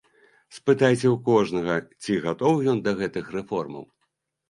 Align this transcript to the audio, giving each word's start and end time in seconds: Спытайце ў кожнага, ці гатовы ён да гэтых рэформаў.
Спытайце 0.57 1.07
ў 1.15 1.17
кожнага, 1.27 1.75
ці 2.03 2.19
гатовы 2.27 2.59
ён 2.75 2.85
да 2.91 2.99
гэтых 3.03 3.33
рэформаў. 3.41 3.91